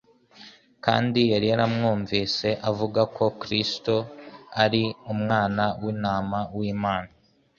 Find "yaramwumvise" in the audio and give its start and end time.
1.51-2.49